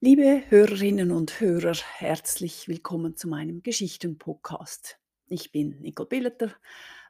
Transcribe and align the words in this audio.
Liebe 0.00 0.44
Hörerinnen 0.48 1.10
und 1.10 1.40
Hörer, 1.40 1.74
herzlich 1.74 2.68
willkommen 2.68 3.16
zu 3.16 3.26
meinem 3.26 3.64
Geschichten-Podcast. 3.64 4.96
Ich 5.26 5.50
bin 5.50 5.80
Nicole 5.80 6.08
Billeter, 6.08 6.54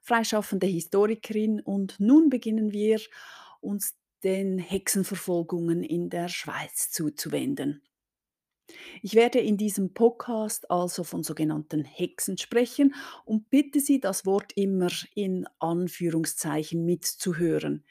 freischaffende 0.01 0.67
Historikerin 0.67 1.61
und 1.61 2.01
nun 2.01 2.31
beginnen 2.31 2.73
wir 2.73 2.99
uns 3.61 3.95
den 4.25 4.59
Hexenverfolgungen 4.59 5.83
in 5.83 6.09
der 6.09 6.31
Schweiz 6.31 6.91
zuzuwenden. 6.91 7.83
Ich 9.03 9.15
werde 9.15 9.39
in 9.39 9.59
diesem 9.59 9.93
Podcast 9.93 10.71
also 10.71 11.05
von 11.05 11.23
sogenannten 11.23 11.85
Hexen 11.85 12.39
sprechen 12.39 12.95
und 13.27 13.51
bitte 13.51 13.81
Sie, 13.81 14.01
das 14.01 14.25
Wort 14.25 14.53
immer 14.57 14.91
in 15.15 15.47
Anführungszeichen 15.59 16.87
mitzuhören. 16.87 17.85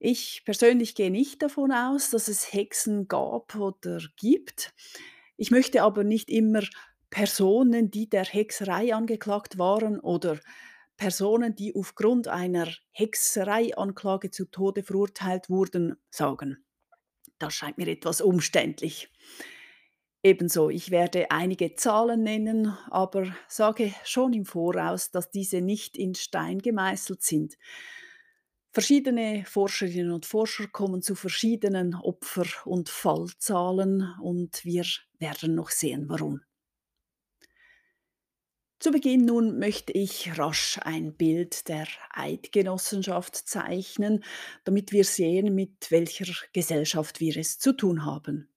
Ich 0.00 0.42
persönlich 0.44 0.94
gehe 0.94 1.10
nicht 1.10 1.42
davon 1.42 1.72
aus, 1.72 2.10
dass 2.10 2.28
es 2.28 2.52
Hexen 2.52 3.08
gab 3.08 3.56
oder 3.56 4.00
gibt. 4.16 4.72
Ich 5.36 5.50
möchte 5.50 5.82
aber 5.82 6.04
nicht 6.04 6.30
immer 6.30 6.62
Personen, 7.10 7.90
die 7.90 8.08
der 8.08 8.24
Hexerei 8.24 8.94
angeklagt 8.94 9.58
waren 9.58 9.98
oder 9.98 10.38
Personen, 10.96 11.54
die 11.54 11.74
aufgrund 11.74 12.28
einer 12.28 12.68
Hexereianklage 12.90 14.30
zu 14.30 14.44
Tode 14.46 14.82
verurteilt 14.82 15.48
wurden, 15.48 15.96
sagen. 16.10 16.64
Das 17.38 17.54
scheint 17.54 17.78
mir 17.78 17.88
etwas 17.88 18.20
umständlich. 18.20 19.10
Ebenso, 20.24 20.68
ich 20.70 20.90
werde 20.90 21.30
einige 21.30 21.76
Zahlen 21.76 22.24
nennen, 22.24 22.76
aber 22.90 23.32
sage 23.46 23.94
schon 24.04 24.32
im 24.32 24.44
Voraus, 24.44 25.12
dass 25.12 25.30
diese 25.30 25.60
nicht 25.60 25.96
in 25.96 26.16
Stein 26.16 26.58
gemeißelt 26.58 27.22
sind. 27.22 27.56
Verschiedene 28.78 29.44
Forscherinnen 29.44 30.12
und 30.12 30.24
Forscher 30.24 30.68
kommen 30.68 31.02
zu 31.02 31.16
verschiedenen 31.16 31.96
Opfer- 31.96 32.64
und 32.64 32.88
Fallzahlen 32.88 34.14
und 34.22 34.64
wir 34.64 34.84
werden 35.18 35.56
noch 35.56 35.70
sehen, 35.70 36.08
warum. 36.08 36.42
Zu 38.78 38.92
Beginn 38.92 39.24
nun 39.24 39.58
möchte 39.58 39.92
ich 39.92 40.38
rasch 40.38 40.78
ein 40.82 41.16
Bild 41.16 41.66
der 41.66 41.88
Eidgenossenschaft 42.12 43.34
zeichnen, 43.34 44.22
damit 44.62 44.92
wir 44.92 45.02
sehen, 45.02 45.56
mit 45.56 45.90
welcher 45.90 46.32
Gesellschaft 46.52 47.18
wir 47.18 47.36
es 47.36 47.58
zu 47.58 47.72
tun 47.72 48.04
haben. 48.04 48.48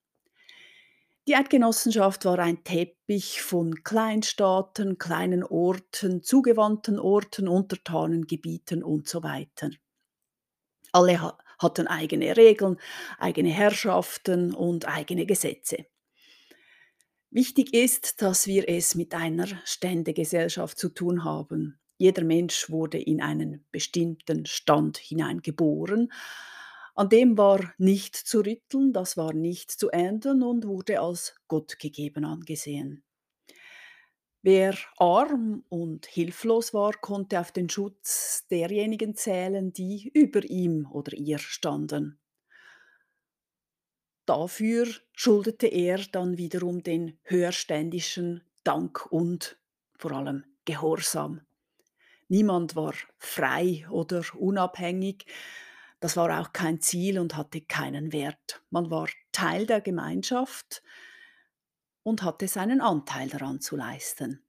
Die 1.27 1.33
Eidgenossenschaft 1.33 2.25
war 2.25 2.37
ein 2.37 2.63
Teppich 2.63 3.41
von 3.41 3.83
Kleinstaaten, 3.83 4.99
kleinen 4.99 5.43
Orten, 5.43 6.21
zugewandten 6.21 6.99
Orten, 6.99 7.47
Untertanengebieten 7.47 8.83
und 8.83 9.07
so 9.07 9.23
weiter. 9.23 9.71
Alle 10.91 11.21
ha 11.21 11.37
hatten 11.59 11.87
eigene 11.87 12.35
Regeln, 12.35 12.77
eigene 13.19 13.49
Herrschaften 13.49 14.55
und 14.55 14.87
eigene 14.87 15.27
Gesetze. 15.27 15.85
Wichtig 17.29 17.73
ist, 17.73 18.21
dass 18.23 18.47
wir 18.47 18.67
es 18.67 18.95
mit 18.95 19.13
einer 19.13 19.47
Ständegesellschaft 19.63 20.77
zu 20.77 20.89
tun 20.89 21.23
haben. 21.23 21.79
Jeder 21.99 22.23
Mensch 22.23 22.71
wurde 22.71 22.97
in 22.97 23.21
einen 23.21 23.63
bestimmten 23.71 24.47
Stand 24.47 24.97
hineingeboren 24.97 26.09
an 26.93 27.09
dem 27.09 27.37
war 27.37 27.73
nicht 27.77 28.15
zu 28.15 28.41
rütteln, 28.41 28.91
das 28.91 29.15
war 29.15 29.33
nicht 29.33 29.71
zu 29.71 29.89
ändern 29.89 30.43
und 30.43 30.67
wurde 30.67 30.99
als 30.99 31.35
Gott 31.47 31.79
gegeben 31.79 32.25
angesehen. 32.25 33.03
Wer 34.43 34.75
arm 34.97 35.63
und 35.69 36.07
hilflos 36.07 36.73
war, 36.73 36.93
konnte 36.93 37.39
auf 37.39 37.51
den 37.51 37.69
Schutz 37.69 38.47
derjenigen 38.49 39.15
zählen, 39.15 39.71
die 39.71 40.09
über 40.13 40.43
ihm 40.43 40.87
oder 40.91 41.13
ihr 41.13 41.37
standen. 41.37 42.19
Dafür 44.25 44.87
schuldete 45.13 45.67
er 45.67 45.99
dann 46.11 46.37
wiederum 46.37 46.81
den 46.81 47.19
höherständischen 47.23 48.43
Dank 48.63 49.05
und 49.11 49.59
vor 49.97 50.13
allem 50.13 50.45
Gehorsam. 50.65 51.41
Niemand 52.27 52.75
war 52.75 52.93
frei 53.17 53.85
oder 53.89 54.23
unabhängig, 54.35 55.25
das 55.99 56.17
war 56.17 56.41
auch 56.41 56.51
kein 56.51 56.81
Ziel 56.81 57.19
und 57.19 57.35
hatte 57.35 57.61
keinen 57.61 58.11
Wert. 58.11 58.63
Man 58.71 58.89
war 58.89 59.07
Teil 59.31 59.67
der 59.67 59.81
Gemeinschaft 59.81 60.81
und 62.03 62.23
hatte 62.23 62.47
seinen 62.47 62.81
Anteil 62.81 63.29
daran 63.29 63.61
zu 63.61 63.75
leisten. 63.75 64.43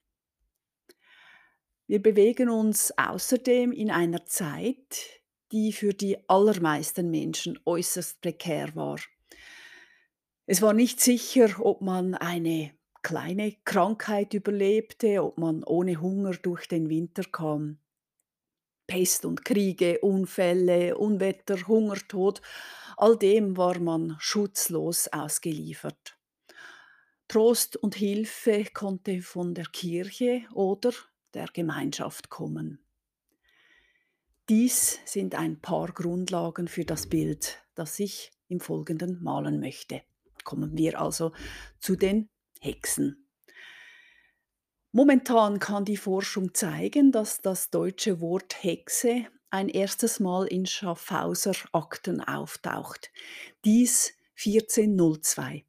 Wir 1.87 2.03
bewegen 2.03 2.49
uns 2.49 2.97
außerdem 2.97 3.73
in 3.73 3.91
einer 3.91 4.25
Zeit, 4.25 5.23
die 5.53 5.73
für 5.73 5.93
die 5.93 6.29
allermeisten 6.29 7.11
Menschen 7.11 7.59
äußerst 7.65 8.21
prekär 8.21 8.75
war. 8.75 8.99
Es 10.47 10.63
war 10.63 10.73
nicht 10.73 11.01
sicher, 11.01 11.49
ob 11.61 11.83
man 11.83 12.15
eine 12.15 12.73
kleine 13.03 13.57
Krankheit 13.65 14.33
überlebte, 14.33 15.23
ob 15.23 15.39
man 15.39 15.65
ohne 15.65 16.01
Hunger 16.01 16.33
durch 16.33 16.67
den 16.67 16.89
Winter 16.89 17.25
kam. 17.25 17.79
Pest 18.87 19.25
und 19.25 19.45
Kriege, 19.45 20.01
Unfälle, 20.01 20.97
Unwetter, 20.97 21.67
Hungertod, 21.67 22.41
all 22.97 23.17
dem 23.17 23.57
war 23.57 23.79
man 23.79 24.17
schutzlos 24.19 25.09
ausgeliefert. 25.09 26.17
Trost 27.33 27.79
und 27.79 27.95
Hilfe 27.95 28.67
konnte 28.75 29.23
von 29.23 29.55
der 29.55 29.65
Kirche 29.65 30.43
oder 30.53 30.93
der 31.33 31.47
Gemeinschaft 31.47 32.29
kommen. 32.29 32.85
Dies 34.51 35.01
sind 35.07 35.35
ein 35.35 35.59
paar 35.59 35.93
Grundlagen 35.93 36.69
für 36.69 36.85
das 36.85 37.07
Bild, 37.07 37.65
das 37.75 37.99
ich 38.01 38.33
im 38.49 38.61
Folgenden 38.61 39.23
malen 39.23 39.61
möchte. 39.61 40.03
Kommen 40.45 40.77
wir 40.77 41.01
also 41.01 41.33
zu 41.79 41.97
den 41.97 42.29
Hexen. 42.61 43.27
Momentan 44.91 45.59
kann 45.59 45.87
die 45.87 45.97
Forschung 45.97 46.53
zeigen, 46.53 47.13
dass 47.13 47.41
das 47.41 47.71
deutsche 47.71 48.21
Wort 48.21 48.63
Hexe 48.63 49.25
ein 49.49 49.71
erstes 49.71 50.21
Mal 50.21 50.49
in 50.49 50.67
Schaffhauser 50.67 51.55
Akten 51.73 52.21
auftaucht. 52.21 53.11
Dies 53.65 54.13
1402. 54.37 55.65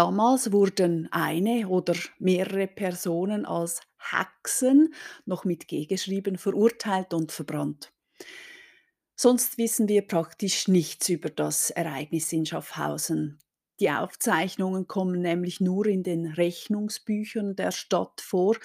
Damals 0.00 0.50
wurden 0.50 1.12
eine 1.12 1.68
oder 1.68 1.94
mehrere 2.18 2.66
Personen 2.66 3.44
als 3.44 3.82
Hexen, 3.98 4.94
noch 5.26 5.44
mit 5.44 5.68
G 5.68 5.84
geschrieben, 5.84 6.38
verurteilt 6.38 7.12
und 7.12 7.32
verbrannt. 7.32 7.92
Sonst 9.14 9.58
wissen 9.58 9.88
wir 9.88 10.00
praktisch 10.00 10.68
nichts 10.68 11.10
über 11.10 11.28
das 11.28 11.68
Ereignis 11.68 12.32
in 12.32 12.46
Schaffhausen. 12.46 13.40
Die 13.78 13.90
Aufzeichnungen 13.90 14.88
kommen 14.88 15.20
nämlich 15.20 15.60
nur 15.60 15.84
in 15.84 16.02
den 16.02 16.28
Rechnungsbüchern 16.28 17.54
der 17.54 17.70
Stadt 17.70 18.22
vor. 18.22 18.56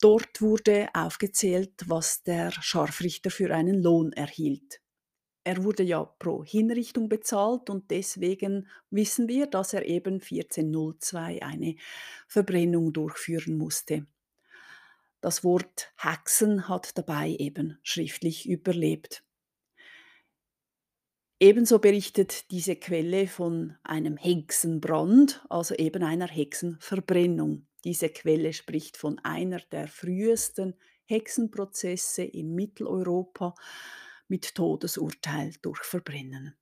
Dort 0.00 0.42
wurde 0.42 0.88
aufgezählt, 0.92 1.84
was 1.86 2.24
der 2.24 2.50
Scharfrichter 2.50 3.30
für 3.30 3.54
einen 3.54 3.80
Lohn 3.80 4.12
erhielt. 4.12 4.80
Er 5.46 5.62
wurde 5.62 5.82
ja 5.82 6.02
pro 6.02 6.42
Hinrichtung 6.42 7.10
bezahlt 7.10 7.68
und 7.68 7.90
deswegen 7.90 8.66
wissen 8.88 9.28
wir, 9.28 9.46
dass 9.46 9.74
er 9.74 9.84
eben 9.84 10.14
1402 10.14 11.42
eine 11.42 11.76
Verbrennung 12.26 12.94
durchführen 12.94 13.58
musste. 13.58 14.06
Das 15.20 15.44
Wort 15.44 15.92
Hexen 15.96 16.68
hat 16.68 16.96
dabei 16.96 17.36
eben 17.38 17.78
schriftlich 17.82 18.48
überlebt. 18.48 19.22
Ebenso 21.40 21.78
berichtet 21.78 22.50
diese 22.50 22.76
Quelle 22.76 23.26
von 23.26 23.76
einem 23.82 24.16
Hexenbrand, 24.16 25.44
also 25.50 25.74
eben 25.74 26.02
einer 26.02 26.28
Hexenverbrennung. 26.28 27.66
Diese 27.84 28.08
Quelle 28.08 28.54
spricht 28.54 28.96
von 28.96 29.18
einer 29.18 29.60
der 29.72 29.88
frühesten 29.88 30.74
Hexenprozesse 31.04 32.22
in 32.22 32.54
Mitteleuropa 32.54 33.54
mit 34.28 34.54
Todesurteil 34.54 35.52
durch 35.62 35.80
Verbrennen. 35.80 36.56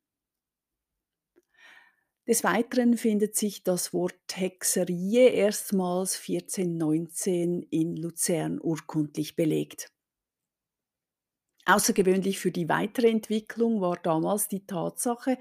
Des 2.28 2.44
Weiteren 2.44 2.96
findet 2.96 3.36
sich 3.36 3.64
das 3.64 3.92
Wort 3.92 4.14
Hexerie 4.32 5.26
erstmals 5.28 6.16
1419 6.16 7.62
in 7.62 7.96
Luzern 7.96 8.60
urkundlich 8.60 9.34
belegt. 9.34 9.92
Außergewöhnlich 11.64 12.38
für 12.38 12.52
die 12.52 12.68
weitere 12.68 13.10
Entwicklung 13.10 13.80
war 13.80 13.96
damals 13.96 14.48
die 14.48 14.66
Tatsache, 14.66 15.38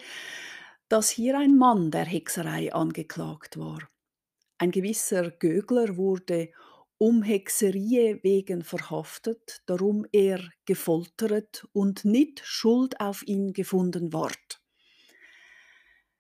dass 0.88 1.10
hier 1.10 1.38
ein 1.38 1.58
Mann 1.58 1.92
der 1.92 2.06
Hexerei 2.06 2.74
angeklagt 2.74 3.58
war. 3.58 3.90
Ein 4.58 4.72
gewisser 4.72 5.32
Gögler 5.32 5.98
wurde 5.98 6.50
um 7.02 7.24
Hexerie 7.24 8.20
wegen 8.22 8.62
verhaftet, 8.64 9.64
darum 9.66 10.06
er 10.12 10.40
gefoltert 10.66 11.68
und 11.74 12.06
nicht 12.06 12.42
Schuld 12.44 13.00
auf 13.00 13.24
ihn 13.26 13.54
gefunden 13.54 14.14
ward. 14.14 14.62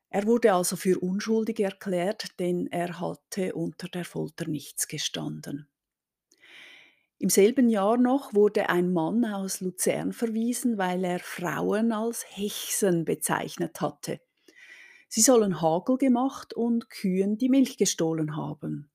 Er 0.09 0.25
wurde 0.25 0.53
also 0.53 0.75
für 0.75 0.97
unschuldig 0.97 1.59
erklärt, 1.59 2.39
denn 2.39 2.65
er 2.71 2.99
hatte 2.99 3.53
unter 3.53 3.89
der 3.89 4.05
Folter 4.05 4.47
nichts 4.47 4.87
gestanden. 4.87 5.69
Im 7.19 7.29
selben 7.29 7.69
Jahr 7.69 7.97
noch 7.97 8.33
wurde 8.33 8.69
ein 8.69 8.91
Mann 8.91 9.23
aus 9.23 9.61
Luzern 9.61 10.13
verwiesen, 10.13 10.79
weil 10.79 11.03
er 11.03 11.19
Frauen 11.19 11.91
als 11.91 12.25
Hexen 12.27 13.05
bezeichnet 13.05 13.81
hatte. 13.81 14.19
Sie 15.09 15.21
sollen 15.21 15.61
Hagel 15.61 15.99
gemacht 15.99 16.55
und 16.55 16.89
Kühen 16.89 17.37
die 17.37 17.49
Milch 17.49 17.77
gestohlen 17.77 18.35
haben. 18.35 18.91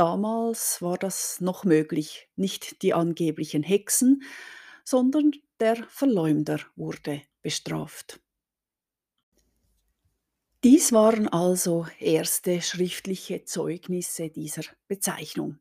Damals 0.00 0.80
war 0.80 0.96
das 0.96 1.42
noch 1.42 1.64
möglich. 1.66 2.26
Nicht 2.34 2.80
die 2.80 2.94
angeblichen 2.94 3.62
Hexen, 3.62 4.22
sondern 4.82 5.32
der 5.60 5.76
Verleumder 5.90 6.58
wurde 6.74 7.20
bestraft. 7.42 8.18
Dies 10.64 10.92
waren 10.92 11.28
also 11.28 11.86
erste 11.98 12.62
schriftliche 12.62 13.44
Zeugnisse 13.44 14.30
dieser 14.30 14.62
Bezeichnung. 14.88 15.58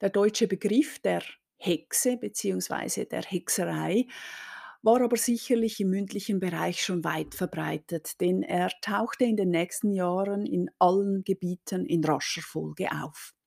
Der 0.00 0.10
deutsche 0.10 0.48
Begriff 0.48 0.98
der 0.98 1.22
Hexe 1.56 2.16
bzw. 2.16 3.04
der 3.04 3.22
Hexerei 3.22 4.08
war 4.82 5.02
aber 5.02 5.16
sicherlich 5.16 5.78
im 5.78 5.90
mündlichen 5.90 6.40
Bereich 6.40 6.82
schon 6.82 7.04
weit 7.04 7.36
verbreitet, 7.36 8.20
denn 8.20 8.42
er 8.42 8.72
tauchte 8.82 9.24
in 9.24 9.36
den 9.36 9.50
nächsten 9.50 9.92
Jahren 9.92 10.46
in 10.46 10.68
allen 10.80 11.22
Gebieten 11.22 11.86
in 11.86 12.04
rascher 12.04 12.42
Folge 12.42 12.90
auf. 12.90 13.37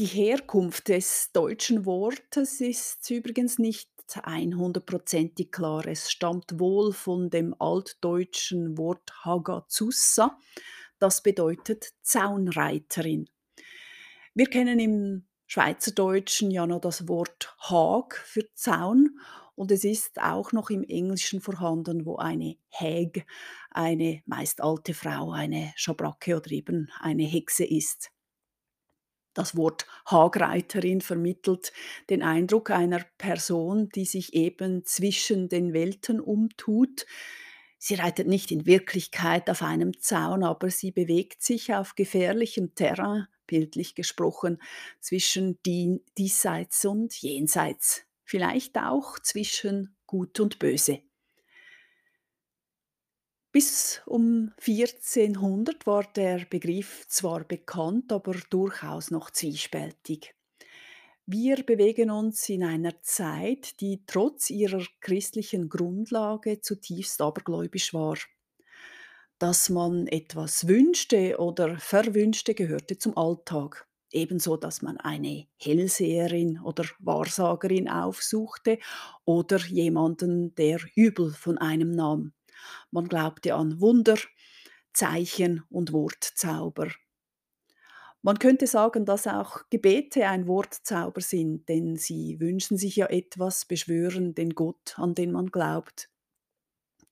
Die 0.00 0.06
Herkunft 0.06 0.88
des 0.88 1.30
deutschen 1.30 1.86
Wortes 1.86 2.60
ist 2.60 3.08
übrigens 3.10 3.60
nicht 3.60 3.88
100%ig 4.08 5.52
klar. 5.52 5.86
Es 5.86 6.10
stammt 6.10 6.58
wohl 6.58 6.92
von 6.92 7.30
dem 7.30 7.54
altdeutschen 7.60 8.76
Wort 8.76 9.24
Hagazussa, 9.24 10.36
das 10.98 11.22
bedeutet 11.22 11.92
Zaunreiterin. 12.02 13.28
Wir 14.34 14.46
kennen 14.46 14.80
im 14.80 15.26
Schweizerdeutschen 15.46 16.50
ja 16.50 16.66
noch 16.66 16.80
das 16.80 17.06
Wort 17.06 17.56
Hag 17.60 18.16
für 18.16 18.52
Zaun 18.54 19.20
und 19.54 19.70
es 19.70 19.84
ist 19.84 20.20
auch 20.20 20.50
noch 20.50 20.70
im 20.70 20.82
Englischen 20.82 21.40
vorhanden, 21.40 22.04
wo 22.04 22.16
eine 22.16 22.56
Hag 22.68 23.24
eine 23.70 24.22
meist 24.26 24.60
alte 24.60 24.92
Frau, 24.92 25.30
eine 25.30 25.72
Schabracke 25.76 26.36
oder 26.36 26.50
eben 26.50 26.90
eine 26.98 27.22
Hexe 27.22 27.64
ist. 27.64 28.10
Das 29.34 29.56
Wort 29.56 29.86
Hagreiterin 30.06 31.00
vermittelt 31.00 31.72
den 32.08 32.22
Eindruck 32.22 32.70
einer 32.70 33.04
Person, 33.18 33.88
die 33.88 34.04
sich 34.04 34.32
eben 34.34 34.84
zwischen 34.84 35.48
den 35.48 35.72
Welten 35.72 36.20
umtut. 36.20 37.04
Sie 37.78 37.96
reitet 37.96 38.28
nicht 38.28 38.50
in 38.50 38.64
Wirklichkeit 38.64 39.50
auf 39.50 39.62
einem 39.62 40.00
Zaun, 40.00 40.44
aber 40.44 40.70
sie 40.70 40.92
bewegt 40.92 41.42
sich 41.42 41.74
auf 41.74 41.96
gefährlichem 41.96 42.74
Terrain, 42.74 43.26
bildlich 43.46 43.94
gesprochen, 43.94 44.62
zwischen 45.00 45.58
diesseits 46.16 46.84
und 46.84 47.14
jenseits, 47.14 48.06
vielleicht 48.24 48.78
auch 48.78 49.18
zwischen 49.18 49.96
Gut 50.06 50.40
und 50.40 50.58
Böse. 50.58 51.00
Bis 53.54 54.02
um 54.06 54.50
1400 54.58 55.86
war 55.86 56.02
der 56.16 56.44
Begriff 56.44 57.06
zwar 57.06 57.44
bekannt, 57.44 58.10
aber 58.10 58.34
durchaus 58.50 59.12
noch 59.12 59.30
zwiespältig. 59.30 60.34
Wir 61.24 61.62
bewegen 61.62 62.10
uns 62.10 62.48
in 62.48 62.64
einer 62.64 63.00
Zeit, 63.02 63.80
die 63.80 64.02
trotz 64.08 64.50
ihrer 64.50 64.84
christlichen 65.00 65.68
Grundlage 65.68 66.62
zutiefst 66.62 67.20
abergläubisch 67.20 67.94
war. 67.94 68.16
Dass 69.38 69.70
man 69.70 70.08
etwas 70.08 70.66
wünschte 70.66 71.38
oder 71.38 71.78
verwünschte, 71.78 72.54
gehörte 72.54 72.98
zum 72.98 73.16
Alltag. 73.16 73.86
Ebenso, 74.10 74.56
dass 74.56 74.82
man 74.82 74.96
eine 74.96 75.46
Hellseherin 75.58 76.58
oder 76.58 76.86
Wahrsagerin 76.98 77.88
aufsuchte 77.88 78.80
oder 79.24 79.58
jemanden, 79.58 80.56
der 80.56 80.80
übel 80.96 81.30
von 81.30 81.56
einem 81.58 81.92
nahm. 81.92 82.32
Man 82.90 83.08
glaubte 83.08 83.54
an 83.54 83.80
Wunder, 83.80 84.16
Zeichen 84.92 85.64
und 85.70 85.92
Wortzauber. 85.92 86.88
Man 88.22 88.38
könnte 88.38 88.66
sagen, 88.66 89.04
dass 89.04 89.26
auch 89.26 89.68
Gebete 89.68 90.26
ein 90.26 90.46
Wortzauber 90.48 91.20
sind, 91.20 91.68
denn 91.68 91.96
sie 91.96 92.40
wünschen 92.40 92.78
sich 92.78 92.96
ja 92.96 93.06
etwas, 93.06 93.66
beschwören 93.66 94.34
den 94.34 94.54
Gott, 94.54 94.98
an 94.98 95.14
den 95.14 95.32
man 95.32 95.48
glaubt. 95.48 96.08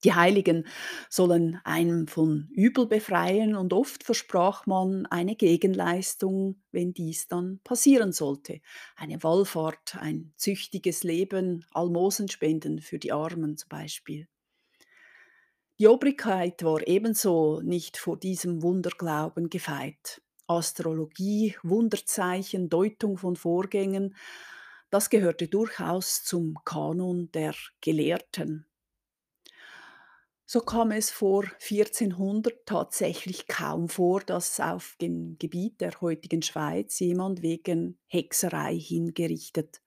Die 0.04 0.14
Heiligen 0.14 0.66
sollen 1.08 1.60
einem 1.64 2.08
von 2.08 2.48
Übel 2.50 2.86
befreien 2.86 3.54
und 3.54 3.72
oft 3.72 4.02
versprach 4.02 4.66
man 4.66 5.06
eine 5.06 5.36
Gegenleistung, 5.36 6.60
wenn 6.72 6.92
dies 6.92 7.28
dann 7.28 7.60
passieren 7.62 8.12
sollte. 8.12 8.60
Eine 8.96 9.22
Wallfahrt, 9.22 9.96
ein 10.00 10.32
züchtiges 10.36 11.04
Leben, 11.04 11.64
Almosenspenden 11.72 12.80
für 12.80 12.98
die 12.98 13.12
Armen 13.12 13.56
zum 13.56 13.68
Beispiel. 13.68 14.26
Die 15.82 15.88
Obrigkeit 15.88 16.62
war 16.62 16.86
ebenso 16.86 17.60
nicht 17.60 17.96
vor 17.96 18.16
diesem 18.16 18.62
Wunderglauben 18.62 19.50
gefeit. 19.50 20.22
Astrologie, 20.46 21.56
Wunderzeichen, 21.64 22.68
Deutung 22.68 23.18
von 23.18 23.34
Vorgängen, 23.34 24.14
das 24.90 25.10
gehörte 25.10 25.48
durchaus 25.48 26.22
zum 26.22 26.56
Kanon 26.64 27.32
der 27.32 27.56
Gelehrten. 27.80 28.64
So 30.46 30.60
kam 30.60 30.92
es 30.92 31.10
vor 31.10 31.46
1400 31.60 32.64
tatsächlich 32.64 33.48
kaum 33.48 33.88
vor, 33.88 34.20
dass 34.20 34.60
auf 34.60 34.94
dem 35.00 35.36
Gebiet 35.40 35.80
der 35.80 36.00
heutigen 36.00 36.42
Schweiz 36.42 37.00
jemand 37.00 37.42
wegen 37.42 37.98
Hexerei 38.06 38.78
hingerichtet. 38.78 39.81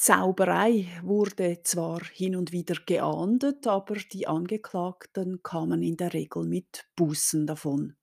Zauberei 0.00 0.86
wurde 1.02 1.60
zwar 1.62 2.02
hin 2.02 2.34
und 2.34 2.52
wieder 2.52 2.74
geahndet, 2.86 3.66
aber 3.66 3.96
die 3.96 4.26
Angeklagten 4.26 5.42
kamen 5.42 5.82
in 5.82 5.98
der 5.98 6.14
Regel 6.14 6.46
mit 6.46 6.86
Bußen 6.96 7.46
davon. 7.46 7.96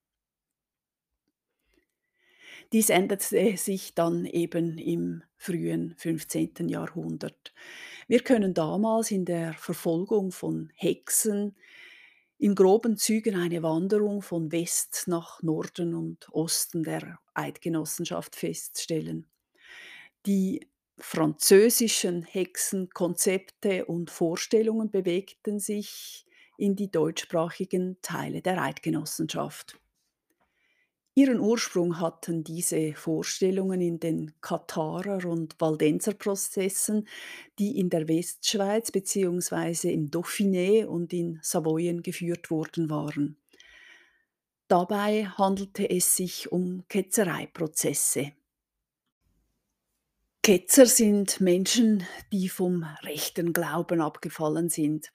Dies 2.71 2.91
änderte 2.91 3.57
sich 3.57 3.95
dann 3.95 4.25
eben 4.25 4.77
im 4.77 5.23
frühen 5.37 5.95
15. 5.97 6.69
Jahrhundert. 6.69 7.51
Wir 8.07 8.19
können 8.19 8.53
damals 8.53 9.09
in 9.09 9.25
der 9.25 9.55
Verfolgung 9.55 10.31
von 10.31 10.69
Hexen 10.75 11.55
in 12.37 12.53
groben 12.53 12.97
Zügen 12.97 13.33
eine 13.33 13.63
Wanderung 13.63 14.21
von 14.21 14.51
West 14.51 15.05
nach 15.07 15.41
Norden 15.41 15.95
und 15.95 16.31
Osten 16.31 16.83
der 16.83 17.17
Eidgenossenschaft 17.33 18.35
feststellen. 18.35 19.25
Die 20.27 20.67
französischen 20.99 22.23
Hexenkonzepte 22.23 23.85
und 23.85 24.09
Vorstellungen 24.09 24.89
bewegten 24.89 25.59
sich 25.59 26.25
in 26.57 26.75
die 26.75 26.89
deutschsprachigen 26.89 27.97
Teile 28.01 28.41
der 28.41 28.61
Eidgenossenschaft. 28.61 29.79
Ihren 31.17 31.39
Ursprung 31.39 31.99
hatten 31.99 32.43
diese 32.43 32.93
Vorstellungen 32.93 33.81
in 33.81 33.99
den 33.99 34.33
Katharer- 34.39 35.25
und 35.25 35.59
Waldenserprozessen, 35.59 37.07
die 37.57 37.79
in 37.79 37.89
der 37.89 38.07
Westschweiz 38.07 38.91
bzw. 38.91 39.91
im 39.91 40.11
Dauphiné 40.11 40.85
und 40.85 41.13
in 41.13 41.39
Savoyen 41.41 42.03
geführt 42.03 42.51
worden 42.51 42.91
waren. 42.91 43.35
Dabei 44.67 45.25
handelte 45.25 45.89
es 45.89 46.15
sich 46.15 46.51
um 46.51 46.83
Ketzereiprozesse. 46.87 48.33
Ketzer 50.47 50.85
sind 50.85 51.41
Menschen, 51.41 52.07
die 52.31 52.47
vom 52.47 52.85
rechten 53.03 53.51
Glauben 53.51 53.99
abgefallen 53.99 54.69
sind. 54.69 55.11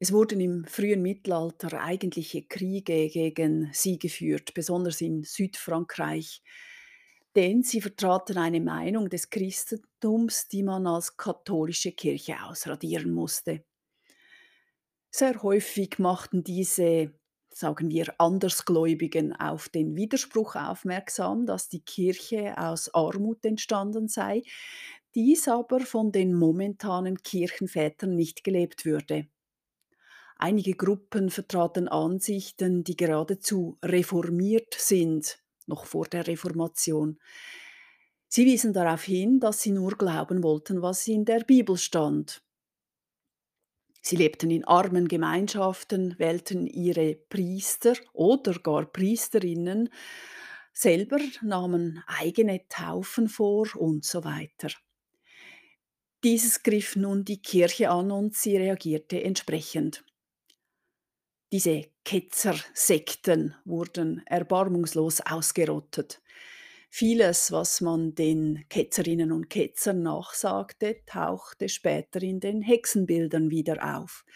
Es 0.00 0.12
wurden 0.12 0.40
im 0.40 0.64
frühen 0.64 1.00
Mittelalter 1.00 1.80
eigentliche 1.80 2.42
Kriege 2.42 3.08
gegen 3.08 3.70
sie 3.72 4.00
geführt, 4.00 4.52
besonders 4.52 5.00
in 5.00 5.22
Südfrankreich, 5.22 6.42
denn 7.36 7.62
sie 7.62 7.80
vertraten 7.80 8.36
eine 8.36 8.60
Meinung 8.60 9.08
des 9.08 9.30
Christentums, 9.30 10.48
die 10.48 10.64
man 10.64 10.88
als 10.88 11.16
katholische 11.16 11.92
Kirche 11.92 12.42
ausradieren 12.42 13.12
musste. 13.12 13.64
Sehr 15.12 15.40
häufig 15.44 16.00
machten 16.00 16.42
diese, 16.42 17.12
sagen 17.56 17.90
wir, 17.90 18.14
Andersgläubigen 18.18 19.34
auf 19.34 19.68
den 19.68 19.96
Widerspruch 19.96 20.56
aufmerksam, 20.56 21.46
dass 21.46 21.68
die 21.68 21.80
Kirche 21.80 22.56
aus 22.58 22.92
Armut 22.94 23.44
entstanden 23.44 24.08
sei, 24.08 24.42
dies 25.14 25.48
aber 25.48 25.80
von 25.80 26.12
den 26.12 26.34
momentanen 26.34 27.22
Kirchenvätern 27.22 28.14
nicht 28.14 28.44
gelebt 28.44 28.84
würde. 28.84 29.26
Einige 30.38 30.74
Gruppen 30.74 31.30
vertraten 31.30 31.86
Ansichten, 31.88 32.82
die 32.82 32.96
geradezu 32.96 33.78
reformiert 33.84 34.74
sind, 34.76 35.38
noch 35.66 35.84
vor 35.84 36.06
der 36.06 36.26
Reformation. 36.26 37.20
Sie 38.28 38.46
wiesen 38.46 38.72
darauf 38.72 39.04
hin, 39.04 39.38
dass 39.40 39.60
sie 39.60 39.72
nur 39.72 39.92
glauben 39.92 40.42
wollten, 40.42 40.82
was 40.82 41.06
in 41.06 41.24
der 41.24 41.40
Bibel 41.40 41.76
stand. 41.76 42.41
Sie 44.02 44.16
lebten 44.16 44.50
in 44.50 44.64
armen 44.64 45.06
Gemeinschaften, 45.06 46.18
wählten 46.18 46.66
ihre 46.66 47.14
Priester 47.14 47.94
oder 48.12 48.52
gar 48.54 48.84
Priesterinnen 48.84 49.90
selber, 50.72 51.18
nahmen 51.40 52.02
eigene 52.06 52.66
Taufen 52.68 53.28
vor 53.28 53.68
und 53.76 54.04
so 54.04 54.24
weiter. 54.24 54.68
Dieses 56.24 56.62
griff 56.62 56.96
nun 56.96 57.24
die 57.24 57.40
Kirche 57.40 57.90
an 57.90 58.10
und 58.10 58.34
sie 58.34 58.56
reagierte 58.56 59.22
entsprechend. 59.22 60.04
Diese 61.52 61.88
Ketzersekten 62.04 63.54
wurden 63.64 64.22
erbarmungslos 64.26 65.20
ausgerottet. 65.20 66.20
Vieles, 66.94 67.50
was 67.52 67.80
man 67.80 68.14
den 68.14 68.66
Ketzerinnen 68.68 69.32
und 69.32 69.48
Ketzern 69.48 70.02
nachsagte, 70.02 71.00
tauchte 71.06 71.70
später 71.70 72.22
in 72.22 72.38
den 72.38 72.60
Hexenbildern 72.60 73.48
wieder 73.48 73.96
auf. 73.96 74.26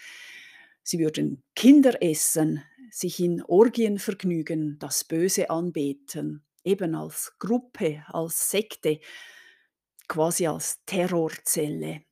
Sie 0.82 0.98
würden 0.98 1.42
Kinder 1.54 2.02
essen, 2.02 2.62
sich 2.90 3.20
in 3.20 3.42
Orgien 3.42 3.98
vergnügen, 3.98 4.78
das 4.78 5.04
Böse 5.04 5.50
anbeten, 5.50 6.46
eben 6.64 6.94
als 6.94 7.34
Gruppe, 7.38 8.02
als 8.06 8.50
Sekte, 8.50 9.00
quasi 10.08 10.46
als 10.46 10.82
Terrorzelle. 10.86 12.05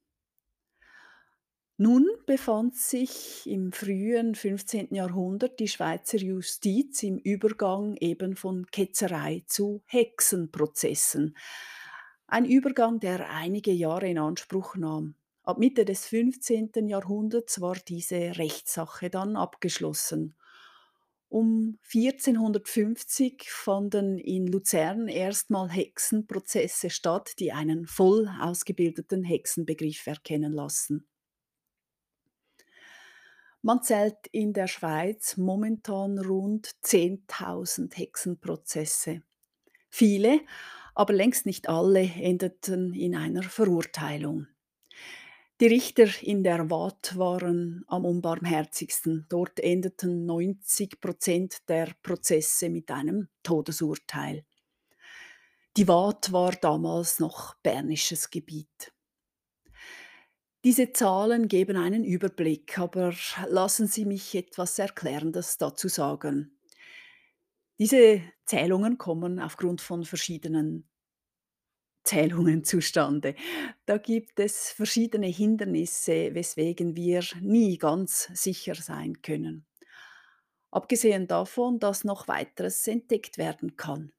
Nun 1.77 2.07
befand 2.25 2.77
sich 2.77 3.49
im 3.49 3.73
frühen 3.73 4.37
15. 4.37 4.95
Jahrhundert 4.95 5.59
die 5.59 5.67
Schweizer 5.67 6.19
Justiz 6.19 7.03
im 7.03 7.19
Übergang 7.19 7.97
eben 7.97 8.37
von 8.37 8.65
Ketzerei 8.67 9.43
zu 9.49 9.83
Hexenprozessen. 9.87 11.37
Ein 12.29 12.45
Übergang, 12.45 13.01
der 13.01 13.29
einige 13.29 13.73
Jahre 13.73 14.09
in 14.09 14.19
Anspruch 14.19 14.77
nahm. 14.77 15.17
Ab 15.43 15.59
Mitte 15.59 15.85
des 15.85 16.07
15. 16.07 16.87
Jahrhunderts 16.87 17.61
war 17.61 17.75
diese 17.75 18.39
Rechtssache 18.39 19.11
dann 19.11 19.35
abgeschlossen. 19.35 20.37
Um 21.29 21.81
1450 21.93 23.51
fanden 23.51 24.19
in 24.19 24.47
Luzern 24.47 25.09
erstmal 25.09 25.69
Hexenprozesse 25.71 26.89
statt, 26.91 27.33
die 27.41 27.51
einen 27.51 27.89
voll 27.89 28.31
ausgebildeten 28.41 29.25
Hexenbegriff 29.25 30.07
erkennen 30.07 30.53
lassen. 30.53 31.09
Man 33.67 33.83
zählt 33.83 34.27
in 34.31 34.53
der 34.53 34.67
Schweiz 34.67 35.39
momentan 35.39 36.19
rund 36.19 36.69
10.000 36.85 37.97
Hexenprozesse. 37.97 39.23
Viele, 39.89 40.41
aber 40.95 41.15
längst 41.15 41.47
nicht 41.47 41.71
alle, 41.71 42.03
endeten 42.03 42.93
in 42.93 43.17
einer 43.17 43.43
Verurteilung. 43.43 44.49
Die 45.63 45.69
Richter 45.69 46.09
in 46.21 46.45
der 46.45 46.71
Waadt 46.71 47.17
waren 47.17 47.85
am 47.87 48.05
unbarmherzigsten. 48.05 49.25
Dort 49.31 49.59
endeten 49.61 50.27
90 50.27 51.01
Prozent 51.01 51.67
der 51.67 51.89
Prozesse 52.03 52.69
mit 52.69 52.91
einem 52.91 53.29
Todesurteil. 53.43 54.45
Die 55.79 55.89
Waadt 55.89 56.33
war 56.33 56.53
damals 56.53 57.19
noch 57.19 57.55
bernisches 57.63 58.29
Gebiet. 58.29 58.94
Diese 60.65 60.93
Zahlen 60.93 61.49
geben 61.49 61.77
einen 61.77 62.05
Überblick, 62.05 62.79
aber 62.79 63.13
lassen 63.49 63.87
Sie 63.87 64.07
mich 64.07 64.35
etwas 64.35 64.79
Erklärendes 64.79 65.59
dazu 65.59 65.89
sagen. 65.89 66.59
Diese 67.79 68.23
Zählungen 68.47 68.97
kommen 68.97 69.41
aufgrund 69.41 69.83
von 69.83 70.07
verschiedenen 70.07 70.89
Zählungen 72.03 72.65
zustande. 72.65 73.35
Da 73.85 73.99
gibt 73.99 74.41
es 74.41 74.71
verschiedene 74.71 75.27
Hindernisse, 75.27 76.35
weswegen 76.35 76.97
wir 76.97 77.23
nie 77.41 77.77
ganz 77.77 78.31
sicher 78.33 78.75
sein 78.75 79.21
können. 79.21 79.67
Abgesehen 80.71 81.27
davon, 81.27 81.79
dass 81.79 82.05
noch 82.05 82.27
weiteres 82.27 82.87
entdeckt 82.89 83.37
werden 83.37 83.77
kann. 83.77 84.13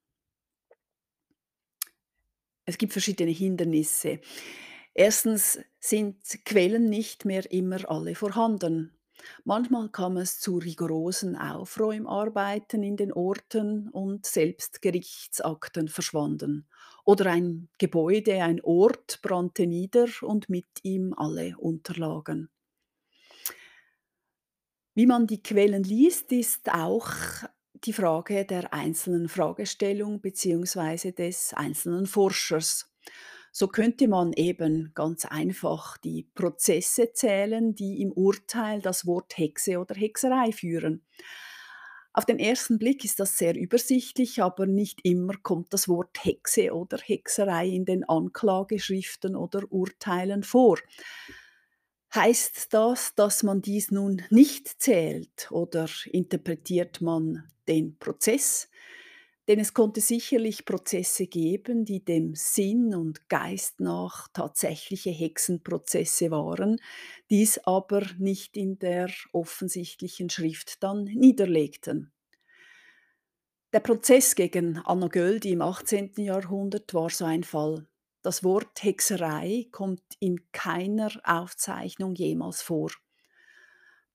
Es 2.66 2.78
gibt 2.78 2.94
verschiedene 2.94 3.32
Hindernisse. 3.32 4.20
Erstens 4.96 5.60
sind 5.80 6.24
Quellen 6.46 6.90
nicht 6.90 7.26
mehr 7.26 7.52
immer 7.52 7.88
alle 7.90 8.16
vorhanden. 8.16 8.98
Manchmal 9.44 9.90
kam 9.90 10.18
es 10.18 10.40
zu 10.40 10.58
rigorosen 10.58 11.36
Aufräumarbeiten 11.36 12.82
in 12.82 12.96
den 12.98 13.12
Orten 13.12 13.90
und 13.90 14.26
selbst 14.26 14.82
Gerichtsakten 14.82 15.90
verschwanden. 15.90 16.68
Oder 17.04 17.32
ein 17.32 17.70
Gebäude, 17.78 18.42
ein 18.42 18.62
Ort 18.62 19.20
brannte 19.22 19.68
nieder 19.68 20.08
und 20.22 20.50
mit 20.50 20.66
ihm 20.84 21.14
alle 21.14 21.58
Unterlagen. 21.58 22.50
Wie 24.94 25.06
man 25.06 25.28
die 25.28 25.44
Quellen 25.44 25.84
liest, 25.84 26.32
ist 26.32 26.70
auch 26.74 27.10
die 27.84 27.94
Frage 27.94 28.46
der 28.46 28.74
einzelnen 28.74 29.28
Fragestellung 29.30 30.22
bzw. 30.22 31.12
des 31.12 31.54
einzelnen 31.54 32.08
Forschers. 32.08 32.90
So 33.58 33.70
könnte 33.70 34.10
man 34.10 34.34
eben 34.34 34.92
ganz 34.96 35.24
einfach 35.24 35.98
die 36.00 36.28
Prozesse 36.36 37.14
zählen, 37.14 37.74
die 37.74 38.02
im 38.02 38.12
Urteil 38.12 38.82
das 38.82 39.06
Wort 39.06 39.38
Hexe 39.38 39.80
oder 39.80 39.96
Hexerei 39.96 40.52
führen. 40.52 41.06
Auf 42.12 42.26
den 42.26 42.38
ersten 42.38 42.80
Blick 42.80 43.06
ist 43.06 43.22
das 43.22 43.38
sehr 43.38 43.56
übersichtlich, 43.56 44.44
aber 44.44 44.66
nicht 44.66 45.00
immer 45.06 45.36
kommt 45.42 45.74
das 45.74 45.88
Wort 45.88 46.26
Hexe 46.26 46.74
oder 46.74 46.98
Hexerei 46.98 47.70
in 47.70 47.86
den 47.86 48.04
Anklageschriften 48.04 49.38
oder 49.38 49.64
Urteilen 49.72 50.44
vor. 50.44 50.78
Heißt 52.14 52.74
das, 52.74 53.16
dass 53.16 53.42
man 53.42 53.62
dies 53.62 53.90
nun 53.90 54.22
nicht 54.32 54.68
zählt 54.82 55.50
oder 55.50 55.88
interpretiert 56.12 57.00
man 57.00 57.50
den 57.70 57.98
Prozess 58.00 58.68
denn 59.48 59.60
es 59.60 59.74
konnte 59.74 60.02
sicherlich 60.02 60.66
Prozesse 60.66 61.28
geben, 61.28 61.86
die 61.86 62.04
dem 62.04 62.34
Sinn 62.36 62.96
und 62.96 63.30
Geist 63.30 63.80
nach 63.80 64.28
tatsächliche 64.30 65.12
Hexenprozesse 65.12 66.32
waren, 66.32 66.78
dies 67.30 67.60
aber 67.60 68.02
nicht 68.18 68.58
in 68.58 68.80
der 68.80 69.10
offensichtlichen 69.34 70.30
Schrift 70.30 70.82
dann 70.84 71.04
niederlegten. 71.04 72.12
Der 73.74 73.82
Prozess 73.82 74.36
gegen 74.36 74.80
Anna 74.86 75.08
Göldi 75.08 75.52
im 75.52 75.62
18. 75.62 76.14
Jahrhundert 76.16 76.94
war 76.94 77.10
so 77.10 77.26
ein 77.26 77.44
Fall. 77.44 77.88
Das 78.22 78.44
Wort 78.44 78.82
Hexerei 78.82 79.68
kommt 79.72 80.02
in 80.20 80.50
keiner 80.52 81.12
Aufzeichnung 81.24 82.16
jemals 82.16 82.62
vor. 82.62 82.90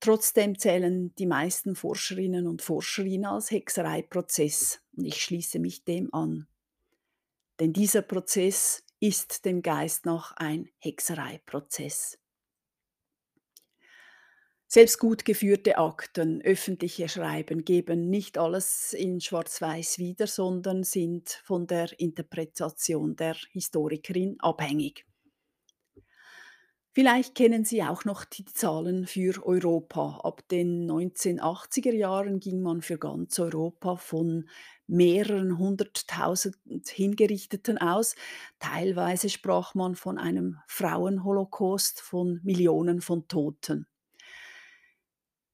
Trotzdem 0.00 0.58
zählen 0.58 1.14
die 1.16 1.26
meisten 1.26 1.76
Forscherinnen 1.76 2.46
und 2.46 2.62
Forscher 2.62 3.02
ihn 3.04 3.26
als 3.26 3.50
Hexereiprozess 3.50 4.80
und 4.96 5.04
ich 5.04 5.22
schließe 5.22 5.58
mich 5.58 5.84
dem 5.84 6.12
an. 6.14 6.48
Denn 7.60 7.74
dieser 7.74 8.00
Prozess 8.00 8.82
ist 8.98 9.44
dem 9.44 9.60
Geist 9.60 10.06
nach 10.06 10.32
ein 10.36 10.70
Hexereiprozess. 10.78 12.18
Selbst 14.72 14.98
gut 14.98 15.24
geführte 15.24 15.78
Akten, 15.78 16.40
öffentliche 16.42 17.08
Schreiben 17.08 17.64
geben 17.64 18.08
nicht 18.08 18.38
alles 18.38 18.92
in 18.92 19.20
Schwarz-Weiß 19.20 19.98
wieder, 19.98 20.26
sondern 20.28 20.84
sind 20.84 21.28
von 21.44 21.66
der 21.66 21.98
Interpretation 21.98 23.16
der 23.16 23.36
Historikerin 23.50 24.38
abhängig. 24.38 25.09
Vielleicht 26.92 27.34
kennen 27.36 27.64
Sie 27.64 27.82
auch 27.84 28.04
noch 28.04 28.24
die 28.24 28.44
Zahlen 28.44 29.06
für 29.06 29.44
Europa. 29.46 30.20
Ab 30.24 30.46
den 30.48 30.88
1980er 30.90 31.92
Jahren 31.94 32.40
ging 32.40 32.62
man 32.62 32.82
für 32.82 32.98
ganz 32.98 33.38
Europa 33.38 33.96
von 33.96 34.48
mehreren 34.88 35.56
hunderttausend 35.58 36.56
Hingerichteten 36.88 37.78
aus. 37.78 38.16
Teilweise 38.58 39.28
sprach 39.28 39.74
man 39.74 39.94
von 39.94 40.18
einem 40.18 40.58
Frauenholocaust, 40.66 42.00
von 42.00 42.40
Millionen 42.42 43.00
von 43.00 43.28
Toten. 43.28 43.86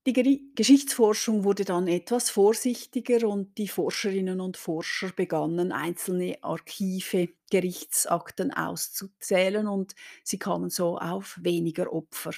Die 0.06 0.52
Geschichtsforschung 0.54 1.42
wurde 1.42 1.64
dann 1.64 1.88
etwas 1.88 2.30
vorsichtiger 2.30 3.28
und 3.28 3.58
die 3.58 3.66
Forscherinnen 3.66 4.40
und 4.40 4.56
Forscher 4.56 5.10
begannen, 5.10 5.72
einzelne 5.72 6.38
Archive, 6.44 7.30
Gerichtsakten 7.50 8.52
auszuzählen 8.52 9.66
und 9.66 9.96
sie 10.22 10.38
kamen 10.38 10.70
so 10.70 10.96
auf 10.96 11.40
weniger 11.42 11.92
Opfer. 11.92 12.30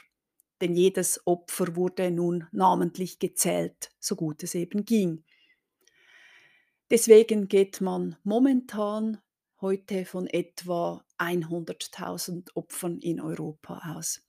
Denn 0.63 0.75
jedes 0.75 1.21
Opfer 1.27 1.77
wurde 1.77 2.11
nun 2.11 2.47
namentlich 2.53 3.19
gezählt, 3.19 3.91
so 4.01 4.17
gut 4.17 4.43
es 4.43 4.55
eben 4.55 4.87
ging. 4.87 5.23
Deswegen 6.89 7.49
geht 7.49 7.83
man 7.83 8.17
momentan 8.25 9.21
heute 9.61 10.07
von 10.07 10.27
etwa 10.27 11.05
100.000 11.19 12.49
Opfern 12.55 12.99
in 13.01 13.21
Europa 13.21 13.95
aus. 13.95 14.23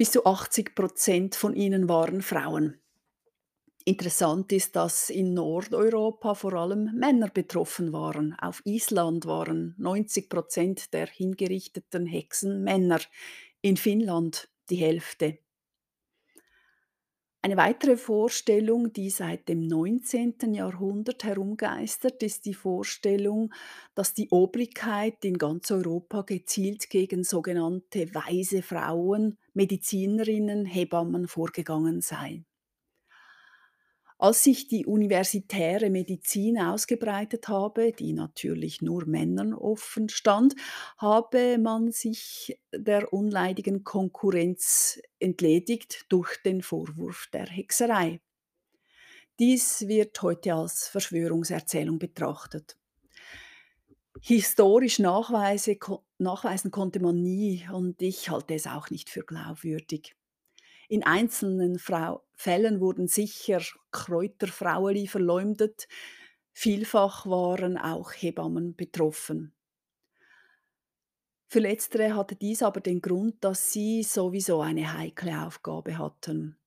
Bis 0.00 0.12
zu 0.12 0.24
80 0.24 0.74
Prozent 0.74 1.34
von 1.34 1.54
ihnen 1.54 1.86
waren 1.86 2.22
Frauen. 2.22 2.80
Interessant 3.84 4.50
ist, 4.50 4.74
dass 4.74 5.10
in 5.10 5.34
Nordeuropa 5.34 6.34
vor 6.34 6.54
allem 6.54 6.90
Männer 6.94 7.28
betroffen 7.28 7.92
waren. 7.92 8.34
Auf 8.40 8.62
Island 8.64 9.26
waren 9.26 9.74
90 9.76 10.30
Prozent 10.30 10.94
der 10.94 11.06
hingerichteten 11.06 12.06
Hexen 12.06 12.64
Männer, 12.64 13.00
in 13.60 13.76
Finnland 13.76 14.48
die 14.70 14.76
Hälfte. 14.76 15.36
Eine 17.42 17.58
weitere 17.58 17.98
Vorstellung, 17.98 18.94
die 18.94 19.10
seit 19.10 19.50
dem 19.50 19.66
19. 19.66 20.54
Jahrhundert 20.54 21.24
herumgeistert, 21.24 22.22
ist 22.22 22.46
die 22.46 22.54
Vorstellung, 22.54 23.52
dass 23.94 24.14
die 24.14 24.30
Obrigkeit 24.30 25.22
in 25.26 25.36
ganz 25.36 25.70
Europa 25.70 26.22
gezielt 26.22 26.88
gegen 26.88 27.22
sogenannte 27.22 28.14
weise 28.14 28.62
Frauen, 28.62 29.36
Medizinerinnen, 29.54 30.64
Hebammen 30.64 31.28
vorgegangen 31.28 32.00
sei. 32.00 32.44
Als 34.18 34.44
sich 34.44 34.68
die 34.68 34.84
universitäre 34.84 35.88
Medizin 35.88 36.58
ausgebreitet 36.58 37.48
habe, 37.48 37.92
die 37.92 38.12
natürlich 38.12 38.82
nur 38.82 39.06
Männern 39.06 39.54
offen 39.54 40.10
stand, 40.10 40.54
habe 40.98 41.56
man 41.56 41.90
sich 41.90 42.60
der 42.70 43.14
unleidigen 43.14 43.82
Konkurrenz 43.82 45.00
entledigt 45.20 46.04
durch 46.10 46.36
den 46.42 46.60
Vorwurf 46.60 47.28
der 47.32 47.46
Hexerei. 47.46 48.20
Dies 49.38 49.88
wird 49.88 50.20
heute 50.20 50.52
als 50.52 50.88
Verschwörungserzählung 50.88 51.98
betrachtet. 51.98 52.79
Historisch 54.22 54.98
Nachweise 54.98 55.78
nachweisen 56.18 56.70
konnte 56.70 57.00
man 57.00 57.22
nie 57.22 57.66
und 57.72 58.02
ich 58.02 58.28
halte 58.28 58.54
es 58.54 58.66
auch 58.66 58.90
nicht 58.90 59.08
für 59.08 59.22
glaubwürdig. 59.22 60.14
In 60.88 61.02
einzelnen 61.04 61.78
Frau 61.78 62.22
Fällen 62.34 62.80
wurden 62.80 63.08
sicher 63.08 63.62
Kräuterfraueli 63.92 65.06
verleumdet, 65.06 65.88
vielfach 66.52 67.24
waren 67.26 67.78
auch 67.78 68.12
Hebammen 68.12 68.76
betroffen. 68.76 69.54
Für 71.48 71.60
letztere 71.60 72.14
hatte 72.14 72.36
dies 72.36 72.62
aber 72.62 72.80
den 72.80 73.00
Grund, 73.00 73.42
dass 73.42 73.72
sie 73.72 74.02
sowieso 74.02 74.60
eine 74.60 74.92
heikle 74.92 75.46
Aufgabe 75.46 75.96
hatten. 75.98 76.59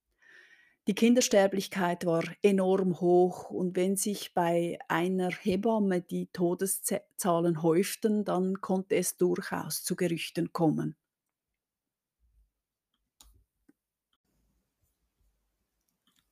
Die 0.87 0.95
Kindersterblichkeit 0.95 2.05
war 2.05 2.23
enorm 2.41 2.99
hoch 2.99 3.49
und 3.49 3.77
wenn 3.77 3.95
sich 3.95 4.33
bei 4.33 4.77
einer 4.89 5.31
Hebamme 5.31 6.01
die 6.01 6.27
Todeszahlen 6.27 7.63
häuften, 7.63 8.25
dann 8.25 8.59
konnte 8.59 8.95
es 8.95 9.15
durchaus 9.15 9.83
zu 9.83 9.95
Gerüchten 9.95 10.51
kommen. 10.51 10.97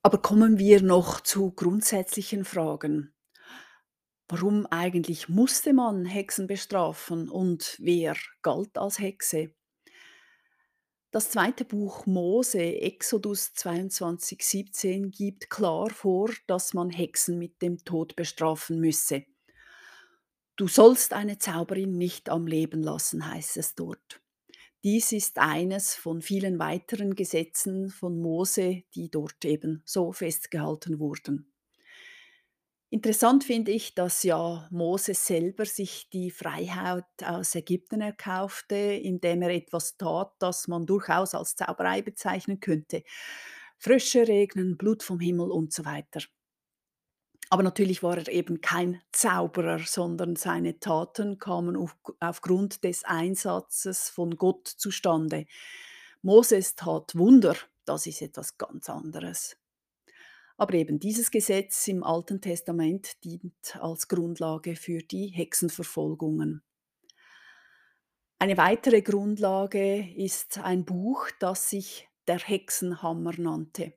Aber 0.04 0.18
kommen 0.22 0.58
wir 0.58 0.82
noch 0.82 1.22
zu 1.22 1.52
grundsätzlichen 1.52 2.44
Fragen. 2.44 3.14
Warum 4.28 4.66
eigentlich 4.66 5.30
musste 5.30 5.72
man 5.72 6.04
Hexen 6.04 6.48
bestrafen 6.48 7.30
und 7.30 7.78
wer 7.80 8.18
galt 8.42 8.78
als 8.78 9.00
Hexe? 9.00 9.54
Das 11.14 11.30
zweite 11.30 11.66
Buch 11.66 12.06
Mose, 12.06 12.62
Exodus 12.62 13.52
22,17, 13.58 15.10
gibt 15.10 15.50
klar 15.50 15.90
vor, 15.90 16.30
dass 16.48 16.74
man 16.74 16.90
Hexen 16.90 17.38
mit 17.38 17.62
dem 17.62 17.84
Tod 17.84 18.16
bestrafen 18.16 18.80
müsse. 18.80 19.26
Du 20.56 20.70
sollst 20.70 21.12
eine 21.12 21.38
Zauberin 21.38 21.98
nicht 21.98 22.30
am 22.30 22.48
Leben 22.48 22.82
lassen, 22.82 23.30
heißt 23.30 23.58
es 23.58 23.76
dort. 23.76 24.22
Dies 24.86 25.12
ist 25.12 25.38
eines 25.38 25.96
von 25.96 26.22
vielen 26.22 26.60
weiteren 26.60 27.14
Gesetzen 27.14 27.90
von 27.90 28.18
Mose, 28.22 28.84
die 28.96 29.12
dort 29.12 29.44
eben 29.44 29.84
so 29.84 30.14
festgehalten 30.14 30.98
wurden. 30.98 31.51
Interessant 32.94 33.46
finde 33.46 33.72
ich, 33.72 33.96
dass 33.96 34.22
ja 34.24 34.68
Moses 34.70 35.26
selber 35.26 35.66
sich 35.66 36.10
die 36.10 36.30
Freiheit 36.30 37.06
aus 37.24 37.56
Ägypten 37.56 38.02
erkaufte, 38.02 38.76
indem 38.76 39.44
er 39.44 39.52
etwas 39.52 39.96
tat, 39.96 40.34
das 40.40 40.68
man 40.68 40.86
durchaus 40.86 41.34
als 41.34 41.56
Zauberei 41.56 42.02
bezeichnen 42.02 42.60
könnte. 42.60 43.04
Frösche 43.78 44.28
regnen, 44.28 44.78
Blut 44.78 45.04
vom 45.04 45.22
Himmel 45.22 45.52
und 45.52 45.72
so 45.72 45.86
weiter. 45.86 46.20
Aber 47.50 47.64
natürlich 47.64 48.04
war 48.04 48.18
er 48.18 48.28
eben 48.28 48.60
kein 48.60 49.02
Zauberer, 49.14 49.80
sondern 49.80 50.36
seine 50.36 50.78
Taten 50.82 51.40
kamen 51.40 51.78
auf, 51.78 51.96
aufgrund 52.20 52.84
des 52.84 53.06
Einsatzes 53.06 54.10
von 54.10 54.36
Gott 54.36 54.68
zustande. 54.68 55.46
Moses 56.24 56.76
tat 56.76 57.16
Wunder, 57.16 57.56
das 57.86 58.06
ist 58.06 58.22
etwas 58.22 58.58
ganz 58.58 58.90
anderes. 58.90 59.56
Aber 60.62 60.76
eben 60.76 61.00
dieses 61.00 61.32
Gesetz 61.32 61.88
im 61.88 62.04
Alten 62.04 62.40
Testament 62.40 63.24
dient 63.24 63.76
als 63.80 64.08
Grundlage 64.08 64.76
für 64.76 65.00
die 65.00 65.26
Hexenverfolgungen. 65.26 66.62
Eine 68.38 68.58
weitere 68.58 69.02
Grundlage 69.02 70.14
ist 70.16 70.60
ein 70.60 70.86
Buch, 70.86 71.32
das 71.40 71.72
sich 71.72 72.08
der 72.28 72.38
Hexenhammer 72.38 73.34
nannte. 73.40 73.94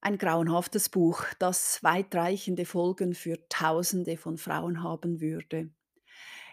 Ein 0.00 0.16
grauenhaftes 0.16 0.90
Buch, 0.90 1.24
das 1.40 1.82
weitreichende 1.82 2.64
Folgen 2.64 3.12
für 3.12 3.48
Tausende 3.48 4.16
von 4.16 4.38
Frauen 4.38 4.84
haben 4.84 5.20
würde. 5.20 5.70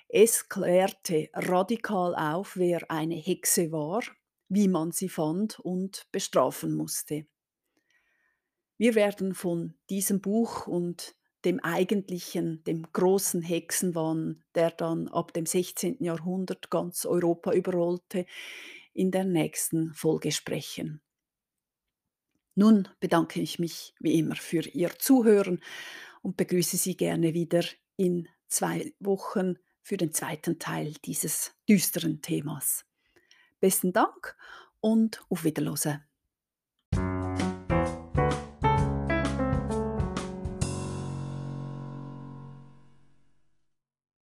Es 0.10 0.50
klärte 0.50 1.30
radikal 1.36 2.16
auf, 2.16 2.58
wer 2.58 2.90
eine 2.90 3.18
Hexe 3.18 3.72
war, 3.72 4.02
wie 4.50 4.68
man 4.68 4.92
sie 4.92 5.10
fand 5.10 5.60
und 5.60 6.08
bestrafen 6.12 6.74
musste. 6.74 7.28
Wir 8.84 8.96
werden 8.96 9.34
von 9.34 9.76
diesem 9.90 10.20
Buch 10.20 10.68
und 10.68 11.16
dem 11.46 11.62
eigentlichen, 11.62 12.66
dem 12.66 12.84
großen 12.92 13.42
Hexenwahn, 13.42 14.44
der 14.56 14.72
dann 14.72 15.08
ab 15.08 15.32
dem 15.32 15.46
16. 15.46 16.04
Jahrhundert 16.04 16.70
ganz 16.70 17.06
Europa 17.06 17.54
überrollte, 17.54 18.26
in 18.94 19.10
der 19.10 19.24
nächsten 19.24 19.94
Folge 19.94 20.34
sprechen. 20.34 21.00
Nun 22.56 22.90
bedanke 23.00 23.40
ich 23.40 23.58
mich 23.58 23.94
wie 24.02 24.20
immer 24.20 24.36
für 24.36 24.68
Ihr 24.68 24.92
Zuhören 25.00 25.62
und 26.22 26.36
begrüße 26.36 26.76
Sie 26.76 26.98
gerne 26.98 27.34
wieder 27.34 27.64
in 27.96 28.28
zwei 28.50 28.94
Wochen 29.00 29.60
für 29.82 29.96
den 29.96 30.12
zweiten 30.12 30.60
Teil 30.60 30.94
dieses 31.06 31.56
düsteren 31.70 32.22
Themas. 32.22 32.84
Besten 33.62 33.94
Dank 33.94 34.36
und 34.82 35.22
auf 35.30 35.46
Wiederhören. 35.46 36.04